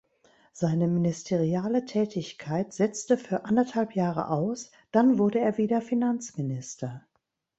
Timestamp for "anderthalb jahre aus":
3.45-4.71